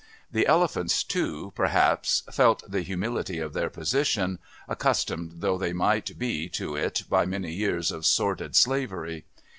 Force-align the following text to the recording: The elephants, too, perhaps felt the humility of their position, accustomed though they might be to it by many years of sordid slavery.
The 0.31 0.47
elephants, 0.47 1.03
too, 1.03 1.53
perhaps 1.55 2.23
felt 2.31 2.63
the 2.67 2.81
humility 2.81 3.37
of 3.37 3.53
their 3.53 3.69
position, 3.69 4.39
accustomed 4.67 5.41
though 5.41 5.59
they 5.59 5.73
might 5.73 6.17
be 6.17 6.49
to 6.49 6.75
it 6.75 7.03
by 7.07 7.27
many 7.27 7.53
years 7.53 7.91
of 7.91 8.07
sordid 8.07 8.55
slavery. 8.55 9.25